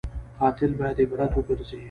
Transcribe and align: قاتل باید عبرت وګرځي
قاتل 0.39 0.71
باید 0.79 0.97
عبرت 1.01 1.31
وګرځي 1.33 1.79